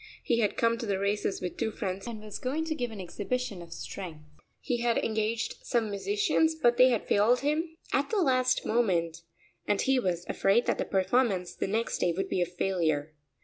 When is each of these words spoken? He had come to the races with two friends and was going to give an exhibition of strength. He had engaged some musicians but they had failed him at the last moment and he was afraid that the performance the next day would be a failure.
He 0.23 0.39
had 0.39 0.57
come 0.57 0.79
to 0.79 0.87
the 0.87 0.97
races 0.97 1.41
with 1.41 1.57
two 1.57 1.69
friends 1.71 2.07
and 2.07 2.23
was 2.23 2.39
going 2.39 2.65
to 2.65 2.73
give 2.73 2.89
an 2.89 2.99
exhibition 2.99 3.61
of 3.61 3.71
strength. 3.71 4.25
He 4.59 4.77
had 4.77 4.97
engaged 4.97 5.57
some 5.61 5.91
musicians 5.91 6.55
but 6.55 6.77
they 6.77 6.89
had 6.89 7.07
failed 7.07 7.41
him 7.41 7.75
at 7.93 8.09
the 8.09 8.17
last 8.17 8.65
moment 8.65 9.21
and 9.67 9.79
he 9.79 9.99
was 9.99 10.25
afraid 10.27 10.65
that 10.65 10.79
the 10.79 10.85
performance 10.85 11.53
the 11.53 11.67
next 11.67 11.99
day 11.99 12.13
would 12.13 12.29
be 12.29 12.41
a 12.41 12.47
failure. 12.47 13.13